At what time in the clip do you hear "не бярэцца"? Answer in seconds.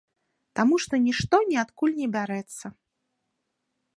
2.01-2.65